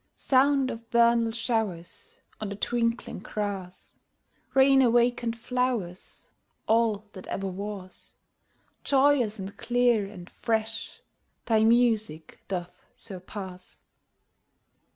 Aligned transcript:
Sound 0.15 0.71
of 0.71 0.87
vernal 0.89 1.31
showers 1.31 2.21
On 2.39 2.49
the 2.49 2.55
twinkling 2.55 3.19
grass, 3.19 3.93
Rain 4.55 4.81
awaken'd 4.81 5.37
flowers, 5.37 6.31
All 6.67 7.07
that 7.11 7.27
ever 7.27 7.45
was, 7.45 8.15
Joyous 8.83 9.37
and 9.37 9.55
clear 9.57 10.07
and 10.07 10.27
fresh, 10.27 11.03
thy 11.45 11.63
music 11.63 12.39
doth 12.47 12.83
surpass. 12.95 13.81